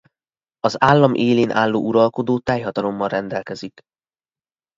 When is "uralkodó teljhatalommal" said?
1.87-3.07